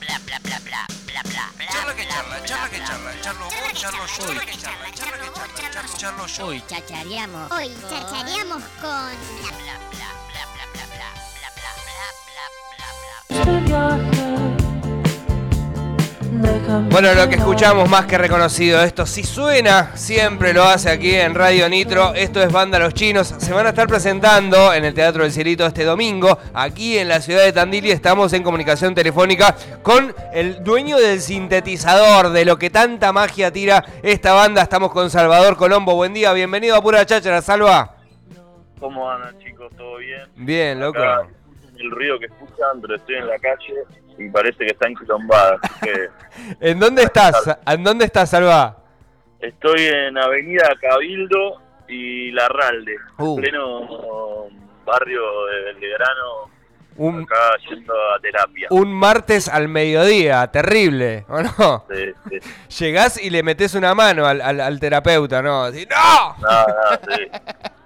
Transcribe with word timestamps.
bla 0.00 0.18
bla 0.24 0.38
bla 0.40 0.58
bla 0.60 0.86
bla 1.06 1.22
bla 1.22 1.52
bla. 1.54 1.66
Charla 1.72 1.94
que 1.94 2.06
charla, 2.08 2.44
charla 2.44 2.70
que 2.70 2.78
charla, 2.78 3.20
charlo 3.22 3.44
vos, 3.44 3.72
charlo 3.74 4.06
yo, 4.06 4.24
charla 4.26 4.44
que 4.46 4.56
charla, 4.58 4.90
charla 4.94 5.16
que 5.18 5.70
charla, 5.70 5.96
charlo. 5.96 6.46
Hoy 6.46 6.62
chachareamos. 6.66 7.50
Hoy 7.52 7.74
chachareamos 7.90 8.62
con 8.80 9.10
bla 9.40 9.52
bla 9.58 9.74
bla 9.90 10.10
bla 10.30 10.44
bla 10.52 10.66
bla 10.72 10.86
bla 10.86 11.12
bla 11.46 11.56
bla 11.56 11.72
bla 12.26 13.60
bla 13.60 13.60
bla 13.60 13.96
bla. 14.00 14.15
Bueno, 16.90 17.14
lo 17.14 17.28
que 17.28 17.36
escuchamos 17.36 17.88
más 17.88 18.06
que 18.06 18.18
reconocido, 18.18 18.82
esto 18.82 19.06
sí 19.06 19.22
suena, 19.22 19.96
siempre 19.96 20.52
lo 20.52 20.64
hace 20.64 20.90
aquí 20.90 21.14
en 21.14 21.34
Radio 21.34 21.68
Nitro, 21.68 22.14
esto 22.14 22.42
es 22.42 22.52
Banda 22.52 22.78
Los 22.78 22.94
Chinos, 22.94 23.34
se 23.38 23.52
van 23.52 23.66
a 23.66 23.70
estar 23.70 23.86
presentando 23.86 24.72
en 24.72 24.84
el 24.84 24.94
Teatro 24.94 25.22
del 25.22 25.32
Cielito 25.32 25.66
este 25.66 25.84
domingo, 25.84 26.38
aquí 26.54 26.98
en 26.98 27.08
la 27.08 27.20
ciudad 27.20 27.44
de 27.44 27.52
Tandil 27.52 27.86
y 27.86 27.90
estamos 27.90 28.32
en 28.32 28.42
comunicación 28.42 28.94
telefónica 28.94 29.54
con 29.82 30.14
el 30.32 30.62
dueño 30.64 30.98
del 30.98 31.20
sintetizador, 31.20 32.30
de 32.30 32.44
lo 32.44 32.58
que 32.58 32.70
tanta 32.70 33.12
magia 33.12 33.52
tira 33.52 33.84
esta 34.02 34.32
banda, 34.32 34.62
estamos 34.62 34.90
con 34.92 35.10
Salvador 35.10 35.56
Colombo, 35.56 35.94
buen 35.94 36.14
día, 36.14 36.32
bienvenido 36.32 36.76
a 36.76 36.82
Pura 36.82 37.04
Cháchara, 37.04 37.42
Salva. 37.42 37.96
¿Cómo 38.80 39.10
andan 39.10 39.38
chicos? 39.38 39.72
¿Todo 39.76 39.96
bien? 39.96 40.22
Bien, 40.36 40.80
loco. 40.80 40.98
Acá, 40.98 41.28
el 41.80 41.90
ruido 41.90 42.18
que 42.18 42.26
escuchan, 42.26 42.80
pero 42.80 42.96
estoy 42.96 43.16
en 43.16 43.26
la 43.26 43.38
calle 43.38 43.74
y 44.18 44.28
parece 44.30 44.58
que 44.58 44.72
está 44.72 44.88
enquilombada. 44.88 45.58
que 45.82 46.08
¿En 46.60 46.78
dónde 46.80 47.02
estás? 47.02 47.58
¿En 47.66 47.82
dónde 47.84 48.04
estás, 48.06 48.30
Salva? 48.30 48.78
estoy 49.40 49.86
en 49.86 50.16
Avenida 50.18 50.68
Cabildo 50.80 51.60
y 51.88 52.32
Larralde, 52.32 52.96
Uh. 53.18 53.36
pleno 53.36 54.46
barrio 54.84 55.20
de 55.46 55.60
Belgrano, 55.74 56.50
Un, 56.96 57.22
acá 57.22 57.36
yendo 57.68 57.92
a 58.14 58.18
terapia. 58.20 58.68
un 58.70 58.92
martes 58.92 59.48
al 59.48 59.68
mediodía, 59.68 60.46
terrible, 60.50 61.26
¿o 61.28 61.42
no? 61.42 61.84
Sí, 61.92 62.12
sí. 62.30 62.38
Llegás 62.84 63.22
y 63.22 63.28
le 63.30 63.42
metes 63.42 63.74
una 63.74 63.94
mano 63.94 64.26
al, 64.26 64.40
al- 64.40 64.60
al 64.60 64.80
terapeuta, 64.80 65.42
¿no? 65.42 65.64
Así, 65.64 65.86
¡No! 65.86 66.36
Nada, 66.42 66.66
nada, 66.66 67.00
sí. 67.06 67.30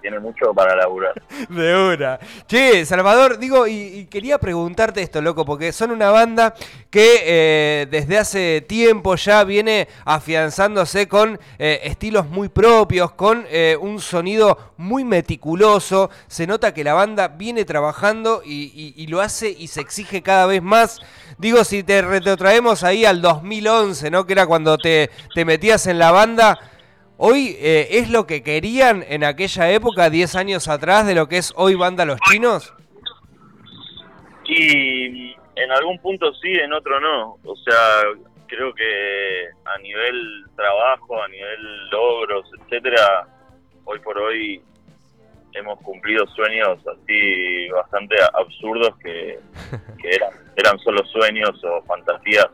Tiene 0.01 0.19
mucho 0.19 0.53
para 0.53 0.75
laburar. 0.75 1.13
De 1.49 1.75
una. 1.93 2.19
Che, 2.47 2.85
Salvador, 2.85 3.37
digo, 3.37 3.67
y, 3.67 4.07
quería 4.09 4.39
preguntarte 4.39 5.01
esto, 5.01 5.21
loco, 5.21 5.45
porque 5.45 5.71
son 5.71 5.91
una 5.91 6.09
banda 6.09 6.55
que 6.89 7.21
eh, 7.23 7.87
desde 7.89 8.17
hace 8.17 8.61
tiempo 8.61 9.15
ya 9.15 9.43
viene 9.43 9.87
afianzándose 10.05 11.07
con 11.07 11.39
eh, 11.59 11.81
estilos 11.83 12.27
muy 12.27 12.49
propios, 12.49 13.11
con 13.11 13.45
eh, 13.49 13.77
un 13.79 13.99
sonido 13.99 14.73
muy 14.77 15.03
meticuloso. 15.03 16.09
Se 16.27 16.47
nota 16.47 16.73
que 16.73 16.83
la 16.83 16.93
banda 16.93 17.27
viene 17.27 17.63
trabajando 17.65 18.41
y, 18.43 18.71
y- 18.73 18.93
y 19.03 19.07
lo 19.07 19.21
hace 19.21 19.49
y 19.49 19.67
se 19.67 19.81
exige 19.81 20.21
cada 20.23 20.45
vez 20.47 20.61
más. 20.63 20.99
Digo, 21.37 21.63
si 21.63 21.83
te 21.83 22.01
retrotraemos 22.01 22.83
ahí 22.83 23.05
al 23.05 23.21
2011, 23.21 24.09
¿no? 24.11 24.25
Que 24.25 24.33
era 24.33 24.45
cuando 24.47 24.77
te, 24.77 25.09
te 25.35 25.45
metías 25.45 25.85
en 25.87 25.99
la 25.99 26.11
banda. 26.11 26.57
Hoy 27.23 27.55
eh, 27.59 27.99
es 27.99 28.09
lo 28.09 28.25
que 28.25 28.41
querían 28.41 29.05
en 29.07 29.23
aquella 29.23 29.69
época, 29.69 30.09
10 30.09 30.33
años 30.33 30.67
atrás, 30.67 31.05
de 31.05 31.13
lo 31.13 31.27
que 31.27 31.37
es 31.37 31.53
hoy 31.55 31.75
Banda 31.75 32.03
Los 32.03 32.19
Chinos. 32.21 32.73
Y 34.45 35.35
en 35.55 35.71
algún 35.71 35.99
punto 35.99 36.33
sí, 36.33 36.49
en 36.51 36.73
otro 36.73 36.99
no. 36.99 37.37
O 37.45 37.55
sea, 37.57 38.01
creo 38.47 38.73
que 38.73 39.49
a 39.65 39.77
nivel 39.83 40.45
trabajo, 40.55 41.21
a 41.21 41.27
nivel 41.27 41.89
logros, 41.91 42.49
etcétera, 42.59 43.27
hoy 43.85 43.99
por 43.99 44.17
hoy 44.17 44.59
hemos 45.53 45.79
cumplido 45.81 46.25
sueños 46.25 46.79
así 46.87 47.69
bastante 47.69 48.15
absurdos 48.33 48.97
que, 48.97 49.37
que 50.01 50.09
eran, 50.09 50.31
eran 50.55 50.79
solo 50.79 51.05
sueños 51.05 51.63
o 51.65 51.83
fantasías 51.83 52.47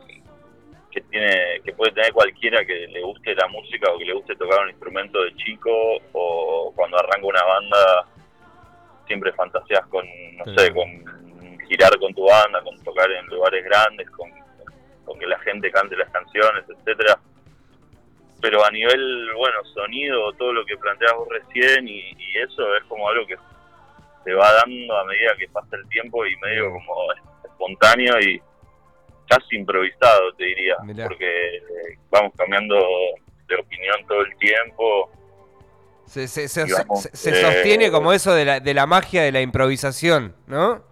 que 1.00 1.08
tiene 1.08 1.60
que 1.64 1.72
puede 1.72 1.92
tener 1.92 2.12
cualquiera 2.12 2.64
que 2.64 2.86
le 2.88 3.02
guste 3.02 3.34
la 3.34 3.46
música 3.48 3.90
o 3.90 3.98
que 3.98 4.04
le 4.04 4.14
guste 4.14 4.36
tocar 4.36 4.62
un 4.62 4.70
instrumento 4.70 5.22
de 5.22 5.34
chico 5.36 5.70
o 6.12 6.72
cuando 6.74 6.98
arranca 6.98 7.26
una 7.26 7.44
banda 7.44 8.06
siempre 9.06 9.32
fantasías 9.32 9.86
con 9.86 10.04
no 10.36 10.44
sé 10.56 10.72
con 10.72 10.88
girar 11.68 11.96
con 11.98 12.14
tu 12.14 12.24
banda 12.24 12.62
con 12.62 12.76
tocar 12.82 13.10
en 13.10 13.26
lugares 13.26 13.64
grandes 13.64 14.10
con, 14.10 14.30
con 15.04 15.18
que 15.18 15.26
la 15.26 15.38
gente 15.40 15.70
cante 15.70 15.96
las 15.96 16.10
canciones 16.10 16.64
etcétera. 16.68 17.18
Pero 18.40 18.64
a 18.64 18.70
nivel 18.70 19.30
bueno 19.36 19.64
sonido 19.74 20.32
todo 20.34 20.52
lo 20.52 20.64
que 20.64 20.76
planteas 20.76 21.12
vos 21.14 21.28
recién 21.28 21.88
y, 21.88 22.00
y 22.16 22.38
eso 22.38 22.76
es 22.76 22.84
como 22.84 23.08
algo 23.08 23.26
que 23.26 23.36
se 24.24 24.32
va 24.34 24.52
dando 24.52 24.96
a 24.96 25.04
medida 25.04 25.34
que 25.38 25.48
pasa 25.48 25.76
el 25.76 25.88
tiempo 25.88 26.24
y 26.26 26.36
medio 26.36 26.70
como 26.72 27.12
espontáneo 27.44 28.20
y 28.20 28.40
casi 29.28 29.56
improvisado 29.56 30.32
te 30.36 30.44
diría 30.44 30.74
Mirá. 30.84 31.06
porque 31.06 31.56
eh, 31.56 31.60
vamos 32.10 32.32
cambiando 32.36 32.76
de 33.46 33.56
opinión 33.56 33.96
todo 34.06 34.20
el 34.22 34.36
tiempo 34.38 35.10
Se, 36.06 36.26
se- 36.28 36.48
se- 36.48 36.64
Digamos, 36.64 37.02
se- 37.02 37.16
se 37.16 37.30
eh, 37.30 37.34
sostiene 37.34 37.90
como 37.90 38.12
eso 38.12 38.32
de 38.34 38.44
la, 38.44 38.60
de 38.60 38.74
la 38.74 38.86
magia 38.86 39.22
de 39.22 39.32
la 39.32 39.40
improvisación, 39.42 40.34
¿no? 40.46 40.82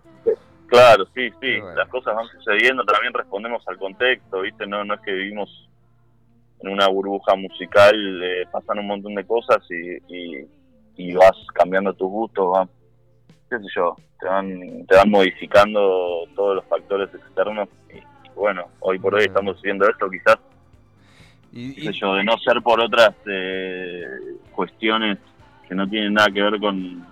Claro, 0.69 1.06
sí, 1.14 1.30
sí, 1.41 1.60
bueno. 1.60 1.75
las 1.76 1.88
cosas 1.88 2.14
van 2.16 2.26
sucediendo, 2.26 2.84
también 2.84 3.12
respondemos 3.14 3.62
al 3.69 3.78
contexto, 3.78 4.41
¿viste? 4.41 4.66
No, 4.66 4.84
no 4.84 4.94
es 4.94 5.00
que 5.02 5.12
vivimos 5.12 5.48
en 6.60 6.70
una 6.72 6.88
burbuja 6.88 7.36
musical, 7.36 7.94
eh, 8.22 8.44
pasan 8.50 8.80
un 8.80 8.86
montón 8.88 9.14
de 9.14 9.25
cosas 9.25 9.58
y, 9.70 9.96
y, 10.12 10.46
y 10.96 11.12
vas 11.14 11.36
cambiando 11.54 11.94
tus 11.94 12.08
gustos, 12.10 12.50
vas, 12.52 12.69
qué 13.48 13.58
sé 13.58 13.64
yo, 13.76 13.94
te 14.19 14.26
van, 14.26 14.86
te 14.86 14.96
van 14.96 15.08
modificando 15.10 16.25
todos 16.34 16.56
los 16.56 16.64
factores 16.66 17.08
externos 17.14 17.69
y 17.94 18.00
bueno, 18.36 18.69
hoy 18.80 18.98
por 18.98 19.14
hoy 19.14 19.24
estamos 19.24 19.60
viendo 19.62 19.88
esto 19.88 20.08
quizás, 20.10 20.36
Y, 21.52 21.88
y- 21.88 21.92
yo, 21.92 22.14
de 22.14 22.22
no 22.24 22.36
ser 22.38 22.62
por 22.62 22.80
otras 22.80 23.14
eh, 23.26 24.04
cuestiones 24.52 25.19
que 25.66 25.74
no 25.74 25.88
tienen 25.88 26.14
nada 26.14 26.30
que 26.30 26.42
ver 26.42 26.60
con, 26.60 27.04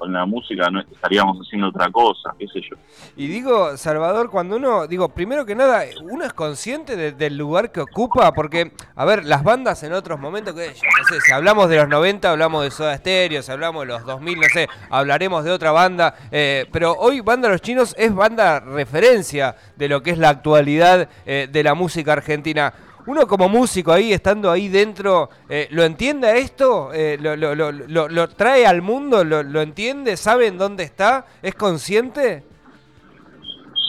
con 0.00 0.12
la 0.12 0.24
música, 0.24 0.68
no 0.70 0.80
estaríamos 0.80 1.38
haciendo 1.46 1.68
otra 1.68 1.90
cosa, 1.92 2.34
qué 2.38 2.46
sé 2.48 2.60
yo. 2.68 2.76
y 3.16 3.26
digo, 3.28 3.76
Salvador, 3.76 4.30
cuando 4.30 4.56
uno, 4.56 4.86
digo, 4.86 5.10
primero 5.10 5.44
que 5.44 5.54
nada, 5.54 5.84
uno 6.02 6.24
es 6.24 6.32
consciente 6.32 6.96
de- 6.96 7.12
del 7.12 7.36
lugar 7.36 7.70
que 7.70 7.80
ocupa, 7.80 8.32
porque, 8.32 8.72
a 8.96 9.04
ver, 9.04 9.24
las 9.26 9.44
bandas 9.44 9.82
en 9.82 9.92
otros 9.92 10.18
momentos, 10.18 10.54
que 10.54 10.68
yo 10.74 10.88
no 10.98 11.04
sé, 11.08 11.20
si 11.20 11.32
hablamos 11.32 11.68
de 11.68 11.76
los 11.76 11.88
90, 11.88 12.30
hablamos 12.30 12.64
de 12.64 12.70
Soda 12.70 12.96
Stereo, 12.96 13.42
si 13.42 13.52
hablamos 13.52 13.82
de 13.82 13.88
los 13.92 14.04
2000, 14.06 14.38
no 14.40 14.48
sé, 14.52 14.68
hablaremos 14.88 15.44
de 15.44 15.50
otra 15.50 15.70
banda, 15.72 16.14
eh, 16.32 16.66
pero 16.72 16.94
hoy 16.94 17.20
Banda 17.20 17.48
Los 17.50 17.60
Chinos 17.60 17.94
es 17.98 18.14
banda 18.14 18.60
referencia 18.60 19.54
de 19.76 19.88
lo 19.88 20.02
que 20.02 20.10
es 20.12 20.18
la 20.18 20.30
actualidad 20.30 21.08
eh, 21.26 21.46
de 21.50 21.62
la 21.62 21.74
música 21.74 22.12
argentina. 22.14 22.72
Uno 23.06 23.26
como 23.26 23.48
músico 23.48 23.92
ahí, 23.92 24.12
estando 24.12 24.50
ahí 24.50 24.68
dentro, 24.68 25.30
eh, 25.48 25.68
¿lo 25.70 25.82
entiende 25.84 26.28
a 26.28 26.36
esto? 26.36 26.92
Eh, 26.92 27.16
lo, 27.20 27.34
lo- 27.36 27.54
lo- 27.54 28.08
lo- 28.08 28.28
trae 28.28 28.66
al 28.66 28.82
mundo? 28.82 29.24
¿Lo, 29.24 29.42
lo 29.42 29.60
entiende? 29.62 30.16
¿Sabe 30.16 30.46
en 30.48 30.58
dónde 30.58 30.84
está? 30.84 31.26
¿Es 31.42 31.54
consciente? 31.54 32.44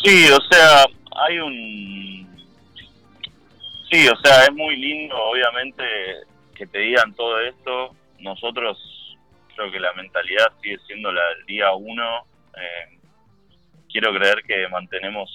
Sí, 0.03 0.25
o 0.31 0.39
sea, 0.49 0.85
hay 1.27 1.39
un... 1.39 2.41
Sí, 3.91 4.07
o 4.07 4.15
sea, 4.23 4.45
es 4.45 4.53
muy 4.53 4.75
lindo, 4.77 5.15
obviamente, 5.17 5.83
que 6.55 6.65
te 6.65 6.79
digan 6.79 7.13
todo 7.13 7.39
esto. 7.41 7.93
Nosotros, 8.19 8.77
creo 9.55 9.69
que 9.71 9.79
la 9.79 9.91
mentalidad 9.93 10.47
sigue 10.61 10.77
siendo 10.87 11.11
la 11.11 11.21
del 11.35 11.45
día 11.45 11.71
uno. 11.73 12.03
Eh, 12.55 12.97
quiero 13.91 14.13
creer 14.13 14.41
que 14.47 14.67
mantenemos 14.69 15.29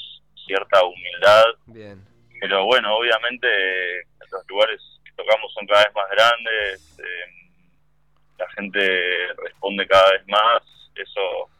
cierta 0.46 0.80
humildad, 0.84 1.44
Bien. 1.66 2.02
Pero 2.40 2.64
bueno, 2.64 2.96
obviamente 2.96 3.48
los 4.30 4.42
lugares 4.48 4.80
que 5.04 5.12
tocamos 5.12 5.52
son 5.54 5.66
cada 5.66 5.84
vez 5.84 5.94
más 5.94 6.10
grandes, 6.10 6.98
eh, 6.98 7.52
la 8.38 8.48
gente 8.50 9.32
responde 9.44 9.86
cada 9.86 10.12
vez 10.12 10.26
más, 10.28 10.62
eso, 10.94 11.50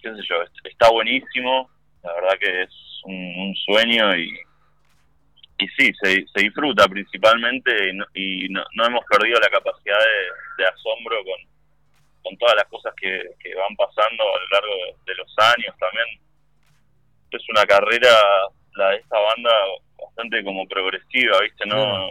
qué 0.00 0.10
sé 0.14 0.20
yo, 0.28 0.42
est- 0.42 0.66
está 0.66 0.90
buenísimo, 0.90 1.70
la 2.02 2.12
verdad 2.14 2.38
que 2.40 2.62
es 2.62 2.70
un, 3.04 3.54
sueño 3.64 4.14
y, 4.16 4.38
y 5.58 5.68
sí, 5.76 5.92
se, 6.02 6.24
se 6.34 6.42
disfruta 6.42 6.86
principalmente 6.88 7.90
y, 7.90 7.92
no, 7.94 8.04
y 8.14 8.48
no, 8.50 8.64
no 8.74 8.86
hemos 8.86 9.04
perdido 9.06 9.40
la 9.40 9.48
capacidad 9.48 9.98
de, 10.58 10.64
asombro 10.66 11.16
con, 11.24 11.50
con 12.22 12.36
todas 12.38 12.56
las 12.56 12.64
cosas 12.66 12.92
que, 13.00 13.22
que 13.40 13.54
van 13.54 13.74
pasando 13.76 14.22
a 14.22 14.38
lo 14.40 14.48
largo 14.50 14.98
de 15.06 15.14
los 15.14 15.34
años 15.38 15.74
también. 15.78 16.06
Es 17.30 17.42
una 17.50 17.64
carrera, 17.64 18.10
la 18.78 18.90
de 18.90 18.96
esta 18.96 19.18
banda, 19.18 19.50
bastante 20.00 20.42
como 20.44 20.66
progresiva, 20.66 21.40
¿viste? 21.40 21.66
No, 21.66 21.74
Claro. 21.74 22.08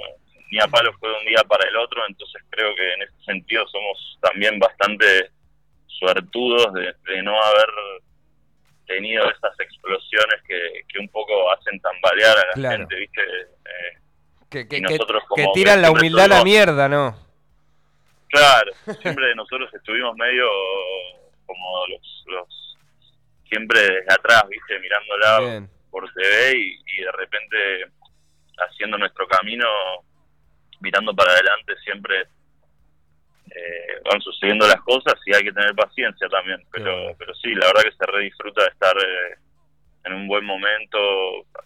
ni 0.52 0.60
a 0.60 0.68
palo 0.68 0.94
fue 1.00 1.10
de 1.10 1.16
un 1.18 1.26
día 1.26 1.44
para 1.48 1.68
el 1.68 1.76
otro, 1.78 2.02
entonces 2.08 2.42
creo 2.50 2.76
que 2.76 2.94
en 2.94 3.02
ese 3.04 3.24
sentido 3.26 3.68
somos 3.68 4.18
también 4.22 4.60
bastante 4.60 5.32
suertudos 5.88 6.74
de, 6.74 6.94
de 7.12 7.22
no 7.24 7.32
haber 7.42 7.70
tenido 8.86 9.24
esas 9.30 9.60
explosiones 9.60 10.42
que, 10.48 10.82
que 10.88 11.00
un 11.00 11.10
poco 11.10 11.52
hacen 11.52 11.80
tambalear 11.82 12.38
a 12.38 12.46
la 12.48 12.54
Claro. 12.54 12.78
gente, 12.78 12.96
¿viste? 12.96 13.22
Eh, 13.22 13.98
Que, 14.50 14.68
que, 14.68 14.80
nosotros 14.82 15.24
que 15.24 15.28
como 15.44 15.52
tiran 15.54 15.76
que 15.76 15.82
la 15.82 15.88
siempre 15.88 16.08
humildad 16.08 16.26
a 16.32 16.38
la 16.38 16.44
mierda, 16.44 16.88
¿no? 16.88 17.18
Claro, 18.30 18.72
siempre 19.02 19.36
nosotros 19.36 19.74
estuvimos 19.74 20.16
medio 20.16 20.46
como 21.46 21.88
los, 21.88 22.24
los 22.28 22.78
siempre 23.50 23.80
desde 23.82 24.14
atrás, 24.14 24.44
viste, 24.50 24.80
mirándola, 24.80 25.40
Bien. 25.40 25.70
Por 25.90 26.12
TV 26.14 26.58
y, 26.58 26.80
y 26.98 27.04
de 27.04 27.12
repente 27.12 27.58
haciendo 28.60 28.98
nuestro 28.98 29.28
camino, 29.28 29.66
mirando 30.80 31.14
para 31.16 31.32
adelante 31.32 31.76
siempre 31.84 32.28
eh, 33.52 34.02
van 34.10 34.22
sucediendo 34.22 34.68
las 34.68 34.82
cosas 34.82 35.16
y 35.26 35.34
hay 35.36 35.44
que 35.44 35.52
tener 35.54 35.74
paciencia 35.76 36.28
también. 36.30 36.62
Pero, 36.72 37.16
pero 37.18 37.34
sí, 37.36 37.54
la 37.54 37.68
verdad 37.68 37.84
que 37.84 37.92
se 37.92 38.06
re 38.12 38.24
disfruta 38.24 38.64
de 38.64 38.70
estar 38.70 38.96
eh, 38.98 39.36
en 40.06 40.14
un 40.14 40.28
buen 40.28 40.46
momento, 40.46 40.98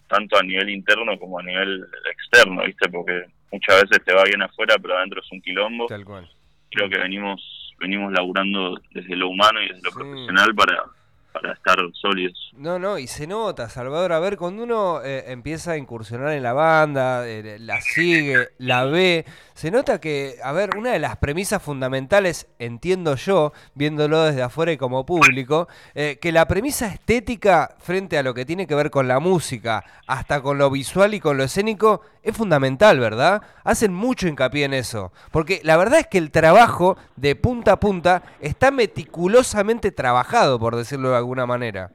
tanto 0.08 0.38
a 0.38 0.42
nivel 0.42 0.70
interno 0.70 1.18
como 1.18 1.38
a 1.38 1.42
nivel 1.42 1.84
externo, 2.10 2.62
¿viste? 2.64 2.88
Porque 2.88 3.24
muchas 3.50 3.82
veces 3.82 4.04
te 4.04 4.14
va 4.14 4.24
bien 4.24 4.42
afuera, 4.42 4.76
pero 4.80 4.96
adentro 4.96 5.20
es 5.20 5.32
un 5.32 5.40
quilombo. 5.42 5.86
Tal 5.86 6.04
cual. 6.04 6.30
Creo 6.70 6.88
que 6.88 6.98
venimos 6.98 7.58
venimos 7.78 8.12
laburando 8.12 8.80
desde 8.92 9.16
lo 9.16 9.28
humano 9.28 9.60
y 9.60 9.68
desde 9.68 9.82
lo 9.82 9.90
Sí. 9.90 9.96
profesional 9.98 10.54
para, 10.54 10.84
para 11.32 11.52
estar 11.52 11.76
sólidos. 11.94 12.50
No, 12.54 12.78
no, 12.78 12.98
y 12.98 13.06
se 13.06 13.26
nota, 13.26 13.68
Salvador. 13.68 14.12
A 14.12 14.20
ver, 14.20 14.36
cuando 14.36 14.62
uno 14.62 15.00
eh, 15.02 15.24
empieza 15.28 15.72
a 15.72 15.76
incursionar 15.76 16.32
en 16.32 16.42
la 16.42 16.52
banda, 16.52 17.26
eh, 17.26 17.58
la 17.58 17.80
sigue, 17.80 18.48
la 18.58 18.84
ve, 18.84 19.24
se 19.54 19.70
nota 19.70 20.00
que, 20.00 20.36
a 20.42 20.52
ver, 20.52 20.76
una 20.76 20.92
de 20.92 20.98
las 20.98 21.16
premisas 21.16 21.62
fundamentales, 21.62 22.48
entiendo 22.58 23.16
yo, 23.16 23.52
viéndolo 23.74 24.24
desde 24.24 24.42
afuera 24.42 24.72
y 24.72 24.76
como 24.76 25.06
público, 25.06 25.68
eh, 25.94 26.18
que 26.20 26.32
la 26.32 26.46
premisa 26.46 26.88
estética 26.88 27.76
frente 27.78 28.18
a 28.18 28.22
lo 28.22 28.34
que 28.34 28.44
tiene 28.44 28.66
que 28.66 28.74
ver 28.74 28.90
con 28.90 29.08
la 29.08 29.20
música, 29.20 29.84
hasta 30.06 30.42
con 30.42 30.58
lo 30.58 30.70
visual 30.70 31.14
y 31.14 31.20
con 31.20 31.36
lo 31.36 31.44
escénico, 31.44 32.02
es 32.22 32.36
fundamental, 32.36 32.98
¿verdad? 33.00 33.42
Hacen 33.64 33.92
mucho 33.92 34.28
hincapié 34.28 34.64
en 34.64 34.74
eso. 34.74 35.12
Porque 35.30 35.60
la 35.64 35.76
verdad 35.76 36.00
es 36.00 36.06
que 36.06 36.18
el 36.18 36.30
trabajo 36.30 36.96
de 37.16 37.36
punta 37.36 37.72
a 37.72 37.80
punta 37.80 38.22
está 38.40 38.70
meticulosamente 38.70 39.90
trabajado, 39.90 40.58
por 40.58 40.76
decirlo 40.76 41.10
de 41.10 41.16
alguna 41.16 41.46
manera. 41.46 41.90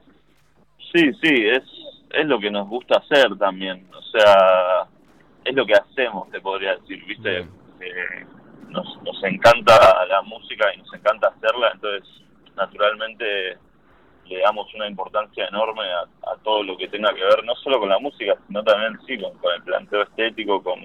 Sí, 0.92 1.10
sí, 1.22 1.46
es, 1.46 1.62
es 2.10 2.26
lo 2.26 2.38
que 2.38 2.50
nos 2.50 2.68
gusta 2.68 2.98
hacer 2.98 3.36
también. 3.38 3.86
O 3.94 4.02
sea, 4.02 4.86
es 5.44 5.54
lo 5.54 5.64
que 5.66 5.74
hacemos, 5.74 6.30
te 6.30 6.40
podría 6.40 6.76
decir, 6.76 7.04
¿viste? 7.06 7.38
Eh, 7.80 8.26
nos, 8.68 9.02
nos 9.02 9.24
encanta 9.24 9.74
la 10.06 10.22
música 10.22 10.66
y 10.74 10.78
nos 10.78 10.92
encanta 10.92 11.28
hacerla, 11.28 11.70
entonces 11.74 12.08
naturalmente 12.56 13.56
le 14.28 14.40
damos 14.40 14.72
una 14.74 14.86
importancia 14.88 15.46
enorme 15.46 15.82
a, 15.82 16.00
a 16.32 16.36
todo 16.42 16.62
lo 16.62 16.76
que 16.76 16.88
tenga 16.88 17.12
que 17.14 17.22
ver, 17.24 17.44
no 17.44 17.54
solo 17.56 17.78
con 17.80 17.88
la 17.88 17.98
música, 17.98 18.34
sino 18.46 18.62
también 18.62 18.98
sí, 19.06 19.18
con, 19.18 19.36
con 19.38 19.54
el 19.54 19.62
planteo 19.62 20.02
estético, 20.02 20.62
con, 20.62 20.78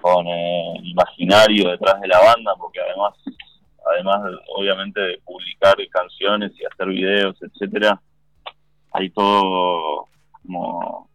con 0.00 0.26
eh, 0.26 0.72
el 0.78 0.86
imaginario 0.86 1.70
detrás 1.70 2.00
de 2.00 2.08
la 2.08 2.18
banda, 2.20 2.54
porque 2.58 2.80
además, 2.80 3.14
además 3.94 4.20
obviamente 4.56 5.00
de 5.00 5.18
publicar 5.24 5.76
canciones 5.90 6.52
y 6.58 6.64
hacer 6.64 6.88
videos, 6.88 7.36
etcétera, 7.42 8.00
hay 8.92 9.10
todo 9.10 10.06
como 10.42 11.08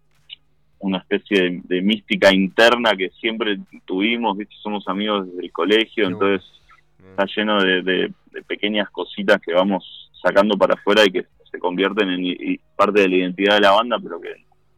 una 0.80 0.98
especie 0.98 1.42
de, 1.42 1.62
de 1.64 1.82
mística 1.82 2.34
interna 2.34 2.96
que 2.96 3.10
siempre 3.20 3.58
tuvimos, 3.86 4.38
¿viste? 4.38 4.56
somos 4.62 4.88
amigos 4.88 5.28
desde 5.28 5.46
el 5.46 5.52
colegio, 5.52 6.08
entonces 6.08 6.44
está 7.12 7.26
lleno 7.36 7.62
de, 7.62 7.82
de- 7.82 8.14
de 8.32 8.42
pequeñas 8.44 8.90
cositas 8.92 9.42
que 9.42 9.54
vamos 9.54 10.10
sacando 10.22 10.58
para 10.58 10.76
afuera 10.76 11.04
y 11.06 11.12
que 11.12 11.26
se 11.52 11.60
convierten 11.60 12.10
en 12.10 12.26
i- 12.26 12.60
parte 12.76 13.02
de 13.02 13.10
la 13.10 13.16
identidad 13.18 13.56
de 13.56 13.62
la 13.62 13.72
banda, 13.72 13.98
pero 14.02 14.20
que 14.22 14.34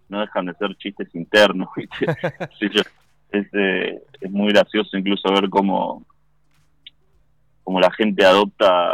no 0.10 0.20
dejan 0.22 0.46
de 0.48 0.54
ser 0.56 0.76
chistes 0.78 1.14
internos. 1.16 1.70
¿viste? 1.76 2.06
Sí, 2.60 2.70
yo- 2.72 2.82
es, 3.32 3.48
eh, 3.54 4.00
es 4.22 4.32
muy 4.32 4.54
gracioso 4.54 4.96
incluso 4.98 5.32
ver 5.34 5.50
cómo, 5.50 6.06
cómo 7.64 7.80
la 7.80 7.92
gente 7.92 8.26
adopta 8.26 8.94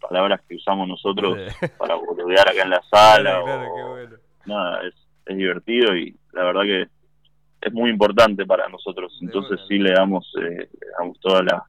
palabras 0.00 0.40
que 0.48 0.56
usamos 0.56 0.86
nosotros 0.86 1.38
para 1.78 1.94
boludear 1.94 2.48
acá 2.48 2.62
en 2.62 2.70
la 2.70 2.82
sala. 2.90 3.40
Claro, 3.42 3.44
claro, 3.44 3.72
o- 3.72 3.76
qué 3.76 3.82
bueno. 3.82 4.16
nada, 4.46 4.86
es, 4.86 4.94
es 5.26 5.36
divertido 5.36 5.96
y 5.96 6.14
la 6.32 6.44
verdad 6.44 6.62
que 6.62 6.86
es 7.62 7.72
muy 7.72 7.88
importante 7.90 8.44
para 8.46 8.68
nosotros. 8.68 9.16
Entonces 9.22 9.58
sí 9.66 9.78
le 9.78 9.92
damos, 9.92 10.30
eh, 10.40 10.68
le 10.70 10.86
damos 10.98 11.18
toda 11.20 11.42
la, 11.42 11.64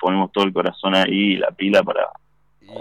ponemos 0.00 0.32
todo 0.32 0.44
el 0.44 0.52
corazón 0.52 0.94
ahí, 0.96 1.36
la 1.36 1.50
pila 1.52 1.82
para, 1.84 2.06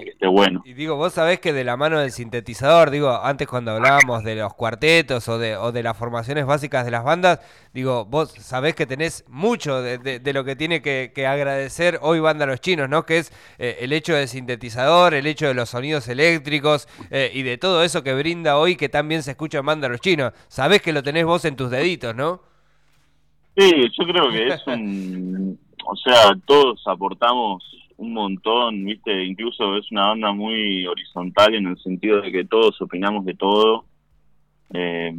que 0.02 0.06
Y, 0.06 0.10
esté 0.10 0.28
bueno. 0.28 0.66
y 0.66 0.74
digo, 0.74 0.96
vos 0.98 1.14
sabés 1.14 1.40
que 1.40 1.54
de 1.54 1.64
la 1.64 1.78
mano 1.78 2.00
del 2.00 2.12
sintetizador, 2.12 2.92
digo, 2.92 3.10
antes 3.24 3.48
cuando 3.48 3.72
hablábamos 3.72 4.24
de 4.24 4.36
los 4.36 4.54
cuartetos 4.54 5.28
o 5.30 5.38
de, 5.40 5.58
o 5.58 5.72
de 5.72 5.84
las 5.84 5.98
formaciones 5.98 6.46
básicas 6.46 6.86
de 6.86 6.92
las 6.92 7.04
bandas, 7.04 7.40
digo, 7.74 8.06
vos 8.06 8.32
sabés 8.40 8.76
que 8.76 8.86
tenés 8.86 9.24
mucho 9.28 9.82
de, 9.82 9.98
de- 9.98 10.20
de 10.20 10.34
lo 10.34 10.44
que 10.44 10.56
tiene 10.56 10.82
que, 10.82 11.12
que 11.16 11.26
agradecer 11.28 11.98
hoy 12.02 12.20
Banda 12.20 12.46
Los 12.46 12.62
Chinos, 12.62 12.90
¿no? 12.90 13.06
Que 13.06 13.20
es 13.20 13.32
eh, 13.58 13.78
el 13.82 13.94
hecho 13.94 14.14
del 14.14 14.28
sintetizador, 14.28 15.14
el 15.14 15.26
hecho 15.28 15.48
de 15.48 15.54
los 15.56 15.70
sonidos 15.70 16.08
eléctricos 16.08 16.88
eh, 17.10 17.32
y 17.34 17.44
de 17.44 17.58
todo 17.58 17.84
eso 17.84 18.04
que 18.04 18.14
brinda 18.14 18.58
hoy 18.58 18.76
que 18.76 18.90
también 18.90 19.24
se 19.24 19.32
escucha 19.32 19.60
en 19.60 19.66
Banda 19.66 19.90
Los 19.90 20.02
Chinos. 20.02 20.34
Sabés 20.50 20.82
que 20.82 20.94
lo 20.94 21.02
tenés 21.04 21.26
vos 21.26 21.46
en 21.46 21.56
tus 21.56 21.72
deditos, 21.72 22.14
¿no? 22.16 22.42
Sí, 23.58 23.72
yo 23.98 24.06
creo 24.06 24.30
que 24.32 24.48
es 24.48 24.68
un, 24.68 25.60
o 25.86 25.96
sea, 25.98 26.32
todos 26.46 26.82
aportamos 26.88 27.64
un 28.00 28.14
montón, 28.14 28.86
viste, 28.86 29.24
incluso 29.26 29.76
es 29.78 29.92
una 29.92 30.08
banda 30.08 30.32
muy 30.32 30.88
horizontal 30.88 31.54
en 31.54 31.68
el 31.68 31.78
sentido 31.80 32.22
de 32.22 32.32
que 32.32 32.46
todos 32.46 32.82
opinamos 32.82 33.26
de 33.26 33.34
todo. 33.34 33.84
Eh, 34.74 35.12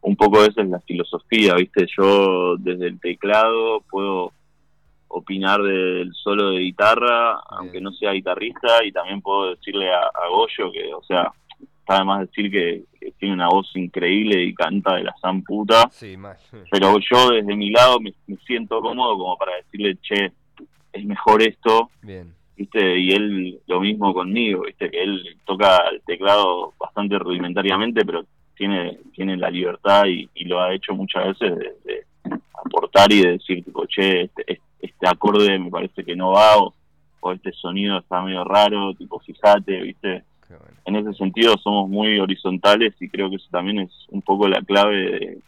un 0.00 0.16
poco 0.16 0.42
esa 0.44 0.62
es 0.62 0.68
la 0.68 0.80
filosofía, 0.80 1.54
viste, 1.54 1.86
yo 1.96 2.56
desde 2.56 2.86
el 2.86 2.98
teclado 3.00 3.82
puedo 3.90 4.32
opinar 5.08 5.60
del 5.62 6.10
solo 6.14 6.50
de 6.50 6.60
guitarra, 6.60 7.40
aunque 7.50 7.80
no 7.80 7.92
sea 7.92 8.12
guitarrista, 8.12 8.84
y 8.84 8.92
también 8.92 9.20
puedo 9.20 9.54
decirle 9.54 9.92
a, 9.92 10.00
a 10.00 10.28
Goyo 10.30 10.72
que, 10.72 10.94
o 10.94 11.02
sea, 11.02 11.32
está 11.80 11.96
además 11.96 12.20
decir 12.20 12.50
que, 12.50 12.84
que 12.98 13.10
tiene 13.18 13.34
una 13.34 13.48
voz 13.48 13.70
increíble 13.74 14.42
y 14.42 14.54
canta 14.54 14.96
de 14.96 15.04
la 15.04 15.14
san 15.20 15.42
puta 15.42 15.88
Sí, 15.90 16.16
más. 16.16 16.38
pero 16.70 16.94
yo 16.98 17.30
desde 17.30 17.54
mi 17.56 17.70
lado 17.70 18.00
me, 18.00 18.12
me 18.26 18.36
siento 18.46 18.80
cómodo 18.80 19.18
como 19.18 19.36
para 19.36 19.56
decirle, 19.56 19.96
che, 20.02 20.32
es 20.98 21.04
mejor 21.06 21.42
esto, 21.42 21.90
Bien. 22.02 22.34
¿viste? 22.56 22.98
Y 22.98 23.12
él 23.12 23.60
lo 23.66 23.80
mismo 23.80 24.12
conmigo, 24.12 24.62
¿viste? 24.66 24.90
Que 24.90 25.02
él 25.02 25.36
toca 25.44 25.78
el 25.92 26.00
teclado 26.02 26.74
bastante 26.78 27.18
rudimentariamente, 27.18 28.04
pero 28.04 28.24
tiene 28.56 28.98
tiene 29.14 29.36
la 29.36 29.50
libertad 29.50 30.06
y, 30.06 30.28
y 30.34 30.44
lo 30.44 30.60
ha 30.60 30.74
hecho 30.74 30.94
muchas 30.94 31.26
veces 31.26 31.58
de, 31.58 31.74
de 31.84 32.38
aportar 32.64 33.10
y 33.12 33.22
de 33.22 33.32
decir, 33.32 33.64
tipo, 33.64 33.86
che, 33.86 34.22
este, 34.22 34.60
este 34.80 35.08
acorde 35.08 35.58
me 35.58 35.70
parece 35.70 36.04
que 36.04 36.16
no 36.16 36.32
va, 36.32 36.58
o, 36.58 36.74
o 37.20 37.32
este 37.32 37.52
sonido 37.52 37.98
está 37.98 38.22
medio 38.22 38.44
raro, 38.44 38.94
tipo, 38.94 39.18
fíjate, 39.20 39.80
¿viste? 39.80 40.24
Bueno. 40.48 40.64
en 40.86 40.96
ese 40.96 41.12
sentido 41.12 41.58
somos 41.58 41.90
muy 41.90 42.18
horizontales 42.18 42.94
y 43.00 43.10
creo 43.10 43.28
que 43.28 43.36
eso 43.36 43.48
también 43.50 43.80
es 43.80 43.90
un 44.08 44.22
poco 44.22 44.48
la 44.48 44.62
clave 44.62 44.96
de, 44.96 45.38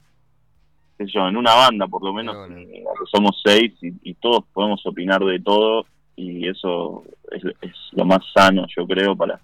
qué 1.01 1.07
sé 1.07 1.13
yo, 1.15 1.27
en 1.27 1.37
una 1.37 1.55
banda 1.55 1.87
por 1.89 2.03
lo 2.05 2.13
menos, 2.13 2.37
Bueno. 2.37 2.57
que 2.57 2.85
somos 3.11 3.41
seis 3.43 3.73
y, 3.83 4.11
y 4.11 4.15
todos 4.15 4.45
podemos 4.53 4.85
opinar 4.85 5.21
de 5.25 5.41
todo 5.41 5.87
y 6.15 6.47
eso 6.47 7.05
es, 7.33 7.43
es 7.63 7.73
lo 7.93 8.05
más 8.05 8.19
sano 8.35 8.67
yo 8.77 8.87
creo 8.87 9.17
para, 9.17 9.41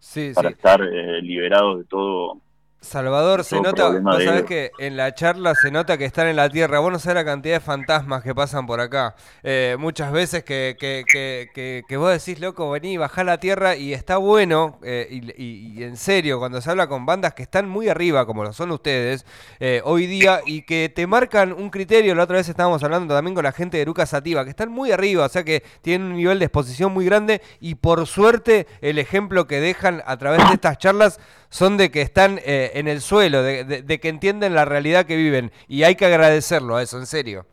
Sí, 0.00 0.32
para 0.34 0.48
sí. 0.48 0.54
estar 0.56 0.80
eh, 0.82 1.20
liberados 1.22 1.78
de 1.78 1.84
todo. 1.84 2.38
Salvador, 2.80 3.44
se 3.44 3.56
nota, 3.60 3.88
vos 4.00 4.18
de 4.18 4.24
sabés 4.24 4.44
que 4.44 4.70
en 4.78 4.96
la 4.96 5.14
charla 5.14 5.54
se 5.54 5.70
nota 5.70 5.98
que 5.98 6.06
están 6.06 6.28
en 6.28 6.36
la 6.36 6.48
Tierra. 6.48 6.78
Vos 6.78 6.90
no 6.90 6.98
sabés 6.98 7.16
la 7.16 7.24
cantidad 7.26 7.56
de 7.56 7.60
fantasmas 7.60 8.22
que 8.22 8.34
pasan 8.34 8.66
por 8.66 8.80
acá. 8.80 9.14
Eh, 9.42 9.76
muchas 9.78 10.10
veces 10.12 10.44
que, 10.44 10.76
que, 10.80 11.04
que, 11.06 11.50
que, 11.54 11.82
que 11.86 11.96
vos 11.98 12.10
decís, 12.10 12.40
loco, 12.40 12.70
vení, 12.70 12.96
bajá 12.96 13.20
a 13.20 13.24
la 13.24 13.38
Tierra 13.38 13.76
y 13.76 13.92
está 13.92 14.16
bueno, 14.16 14.78
eh, 14.82 15.06
y, 15.10 15.30
y- 15.42 15.78
y 15.80 15.84
en 15.84 15.96
serio, 15.98 16.38
cuando 16.38 16.60
se 16.62 16.70
habla 16.70 16.86
con 16.88 17.04
bandas 17.04 17.34
que 17.34 17.42
están 17.42 17.68
muy 17.68 17.88
arriba, 17.90 18.24
como 18.24 18.44
lo 18.44 18.52
son 18.54 18.70
ustedes, 18.70 19.26
eh, 19.60 19.82
hoy 19.84 20.06
día, 20.06 20.40
y 20.46 20.62
que 20.62 20.90
te 20.94 21.06
marcan 21.06 21.52
un 21.52 21.68
criterio, 21.68 22.14
la 22.14 22.22
otra 22.24 22.38
vez 22.38 22.48
estábamos 22.48 22.82
hablando 22.82 23.14
también 23.14 23.34
con 23.34 23.44
la 23.44 23.52
gente 23.52 23.76
de 23.76 23.82
Eruca 23.82 24.06
Sativa, 24.06 24.42
que 24.44 24.50
están 24.50 24.70
muy 24.70 24.90
arriba, 24.90 25.26
o 25.26 25.28
sea 25.28 25.44
que 25.44 25.62
tienen 25.82 26.08
un 26.08 26.16
nivel 26.16 26.38
de 26.38 26.46
exposición 26.46 26.92
muy 26.92 27.04
grande, 27.04 27.42
y 27.60 27.74
por 27.74 28.06
suerte 28.06 28.66
el 28.80 28.98
ejemplo 28.98 29.46
que 29.46 29.60
dejan 29.60 30.02
a 30.06 30.16
través 30.16 30.46
de 30.48 30.54
estas 30.54 30.78
charlas 30.78 31.20
son 31.50 31.76
de 31.76 31.90
que 31.90 32.02
están 32.02 32.38
eh, 32.44 32.72
en 32.74 32.88
el 32.88 33.00
suelo, 33.02 33.42
de, 33.42 33.64
de- 33.64 33.82
de 33.82 34.00
que 34.00 34.08
entienden 34.08 34.54
la 34.54 34.64
realidad 34.64 35.06
que 35.06 35.16
viven. 35.16 35.52
Y 35.68 35.82
hay 35.84 35.96
que 35.96 36.06
agradecerlo 36.06 36.76
a 36.76 36.82
eso, 36.82 36.98
en 36.98 37.06
serio. 37.06 37.46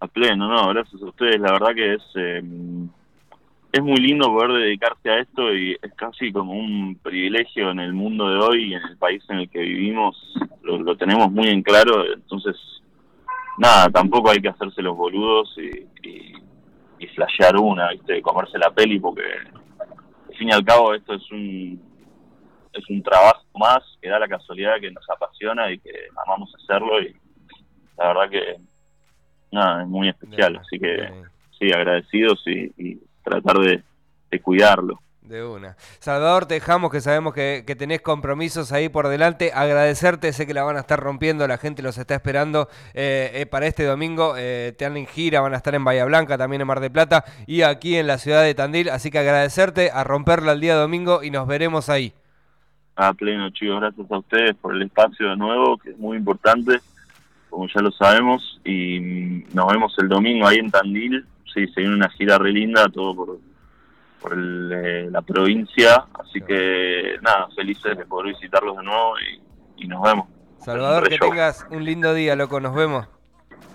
A 0.00 0.06
pleno, 0.08 0.46
no, 0.48 0.68
gracias 0.68 1.00
a 1.02 1.06
ustedes, 1.06 1.40
la 1.40 1.52
verdad 1.52 1.74
que 1.74 1.94
es 1.94 2.02
eh, 2.16 2.42
es 3.72 3.82
muy 3.82 3.96
lindo 3.96 4.28
poder 4.28 4.52
dedicarse 4.52 5.10
a 5.10 5.20
esto 5.20 5.52
y 5.54 5.72
es 5.82 5.92
casi 5.94 6.32
como 6.32 6.52
un 6.52 6.96
privilegio 7.02 7.70
en 7.70 7.80
el 7.80 7.92
mundo 7.94 8.28
de 8.28 8.36
hoy 8.38 8.64
y 8.70 8.74
en 8.74 8.82
el 8.82 8.96
país 8.98 9.22
en 9.30 9.38
el 9.38 9.50
que 9.50 9.60
vivimos, 9.60 10.16
lo, 10.62 10.96
tenemos 10.96 11.30
muy 11.32 11.48
en 11.48 11.62
claro, 11.62 12.12
entonces 12.12 12.56
nada, 13.58 13.88
tampoco 13.90 14.30
hay 14.30 14.40
que 14.40 14.48
hacerse 14.48 14.82
los 14.82 14.96
boludos 14.96 15.54
y, 15.58 16.08
y, 16.08 16.34
y 16.98 17.06
flashear 17.08 17.56
una, 17.56 17.90
¿viste? 17.90 18.20
comerse 18.22 18.58
la 18.58 18.70
peli 18.70 18.98
porque 19.00 19.22
al 19.22 20.36
fin 20.36 20.48
y 20.48 20.52
al 20.52 20.64
cabo 20.64 20.94
esto 20.94 21.14
es 21.14 21.30
un 21.30 21.80
es 22.76 22.90
un 22.90 23.02
trabajo 23.02 23.42
más 23.54 23.82
que 24.00 24.08
da 24.08 24.18
la 24.18 24.28
casualidad 24.28 24.80
que 24.80 24.90
nos 24.90 25.08
apasiona 25.10 25.70
y 25.70 25.78
que 25.78 25.92
amamos 26.24 26.52
hacerlo 26.54 27.00
y 27.00 27.14
la 27.98 28.08
verdad 28.08 28.30
que 28.30 28.56
nada, 29.50 29.82
es 29.82 29.88
muy 29.88 30.08
especial, 30.08 30.56
así 30.56 30.78
que 30.78 30.94
Bien. 30.96 31.24
sí, 31.58 31.72
agradecidos 31.72 32.42
y, 32.46 32.72
y 32.76 33.00
tratar 33.24 33.58
de, 33.58 33.82
de 34.30 34.40
cuidarlo. 34.40 35.00
De 35.22 35.44
una. 35.44 35.76
Salvador, 35.98 36.46
te 36.46 36.54
dejamos 36.54 36.92
que 36.92 37.00
sabemos 37.00 37.34
que, 37.34 37.64
que 37.66 37.74
tenés 37.74 38.00
compromisos 38.00 38.70
ahí 38.70 38.88
por 38.88 39.08
delante. 39.08 39.50
Agradecerte, 39.52 40.32
sé 40.32 40.46
que 40.46 40.54
la 40.54 40.62
van 40.62 40.76
a 40.76 40.80
estar 40.80 41.00
rompiendo, 41.00 41.48
la 41.48 41.58
gente 41.58 41.82
los 41.82 41.98
está 41.98 42.14
esperando 42.14 42.68
eh, 42.94 43.32
eh, 43.34 43.46
para 43.46 43.66
este 43.66 43.82
domingo. 43.82 44.34
Eh, 44.36 44.72
te 44.78 44.84
han 44.84 44.96
en 44.96 45.06
gira, 45.06 45.40
van 45.40 45.54
a 45.54 45.56
estar 45.56 45.74
en 45.74 45.82
Bahía 45.82 46.04
Blanca, 46.04 46.38
también 46.38 46.60
en 46.60 46.68
Mar 46.68 46.78
de 46.78 46.90
Plata 46.90 47.24
y 47.48 47.62
aquí 47.62 47.96
en 47.96 48.06
la 48.06 48.18
ciudad 48.18 48.44
de 48.44 48.54
Tandil. 48.54 48.88
Así 48.88 49.10
que 49.10 49.18
agradecerte, 49.18 49.90
a 49.92 50.04
romperla 50.04 50.52
el 50.52 50.60
día 50.60 50.76
domingo 50.76 51.24
y 51.24 51.32
nos 51.32 51.48
veremos 51.48 51.88
ahí. 51.88 52.14
A 52.96 53.12
pleno, 53.12 53.50
chicos, 53.50 53.80
gracias 53.80 54.10
a 54.10 54.18
ustedes 54.18 54.56
por 54.56 54.74
el 54.74 54.82
espacio 54.82 55.28
de 55.28 55.36
nuevo, 55.36 55.76
que 55.76 55.90
es 55.90 55.98
muy 55.98 56.16
importante, 56.16 56.80
como 57.50 57.68
ya 57.68 57.82
lo 57.82 57.92
sabemos, 57.92 58.60
y 58.64 59.44
nos 59.52 59.66
vemos 59.68 59.94
el 59.98 60.08
domingo 60.08 60.46
ahí 60.46 60.58
en 60.58 60.70
Tandil. 60.70 61.26
Sí, 61.52 61.66
se 61.68 61.80
viene 61.80 61.94
una 61.94 62.08
gira 62.10 62.38
re 62.38 62.52
linda, 62.52 62.88
todo 62.88 63.14
por, 63.14 63.38
por 64.20 64.32
el, 64.32 64.72
eh, 64.72 65.08
la 65.10 65.22
provincia, 65.22 66.06
así 66.18 66.40
que 66.40 67.16
nada, 67.22 67.48
felices 67.54 67.96
de 67.96 68.04
poder 68.06 68.34
visitarlos 68.34 68.76
de 68.78 68.82
nuevo 68.82 69.14
y, 69.20 69.84
y 69.84 69.86
nos 69.86 70.02
vemos. 70.02 70.28
Salvador, 70.58 71.08
que 71.08 71.16
show. 71.16 71.30
tengas 71.30 71.66
un 71.70 71.84
lindo 71.84 72.12
día, 72.12 72.34
loco. 72.34 72.60
Nos 72.60 72.74
vemos. 72.74 73.06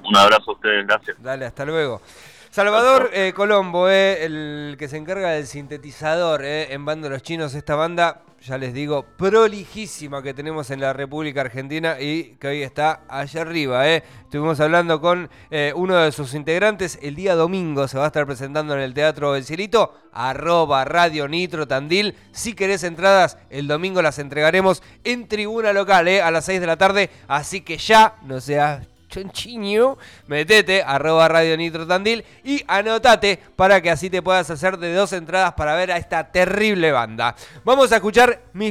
Un 0.03 0.17
abrazo 0.17 0.51
a 0.51 0.53
ustedes, 0.55 0.85
gracias. 0.85 1.21
Dale, 1.21 1.45
hasta 1.45 1.63
luego. 1.63 2.01
Salvador 2.49 3.11
eh, 3.13 3.31
Colombo, 3.33 3.87
eh, 3.87 4.25
el 4.25 4.75
que 4.77 4.89
se 4.89 4.97
encarga 4.97 5.29
del 5.29 5.47
sintetizador 5.47 6.43
eh, 6.43 6.73
en 6.73 6.83
Bando 6.83 7.09
Los 7.09 7.23
Chinos, 7.23 7.55
esta 7.55 7.75
banda, 7.75 8.23
ya 8.41 8.57
les 8.57 8.74
digo, 8.74 9.05
prolijísima 9.17 10.24
que 10.24 10.33
tenemos 10.33 10.71
en 10.71 10.79
la 10.79 10.93
República 10.93 11.41
Argentina 11.41 11.98
y 12.00 12.36
que 12.39 12.48
hoy 12.48 12.63
está 12.63 13.01
allá 13.07 13.41
arriba. 13.41 13.88
Eh. 13.88 14.03
Estuvimos 14.24 14.60
hablando 14.60 15.00
con 15.00 15.29
eh, 15.51 15.74
uno 15.75 15.95
de 15.98 16.12
sus 16.12 16.33
integrantes, 16.33 16.98
el 17.01 17.15
día 17.15 17.36
domingo 17.36 17.88
se 17.88 17.98
va 17.98 18.05
a 18.05 18.07
estar 18.07 18.25
presentando 18.25 18.74
en 18.74 18.79
el 18.79 18.93
Teatro 18.93 19.33
del 19.33 19.45
Cielito, 19.45 19.93
arroba 20.12 20.86
Radio 20.86 21.27
Nitro 21.27 21.67
Tandil. 21.67 22.15
Si 22.31 22.53
querés 22.53 22.83
entradas, 22.83 23.38
el 23.50 23.67
domingo 23.67 24.01
las 24.01 24.17
entregaremos 24.17 24.81
en 25.03 25.27
tribuna 25.27 25.71
local 25.71 26.07
eh, 26.07 26.21
a 26.21 26.31
las 26.31 26.45
6 26.45 26.62
de 26.62 26.67
la 26.67 26.77
tarde, 26.77 27.10
así 27.27 27.62
que 27.62 27.77
ya 27.77 28.15
no 28.24 28.41
seas 28.41 28.90
chonchiño, 29.12 29.98
metete 30.27 30.82
arroba 30.82 31.27
Radio 31.27 31.58
Nitro 31.58 31.86
Tandil 31.86 32.24
y 32.44 32.63
anotate 32.68 33.38
para 33.56 33.82
que 33.82 33.91
así 33.91 34.10
te 34.10 34.22
puedas 34.22 34.50
hacer 34.50 34.77
de 34.77 34.94
dos 34.94 35.13
entradas 35.13 35.53
para 35.53 35.75
ver 35.75 35.91
a 35.91 35.98
esta 35.98 36.32
terrible 36.32 36.91
banda. 36.91 37.36
Vamos 37.63 37.91
a 37.91 37.98
escuchar 37.98 38.41
mi 38.53 38.70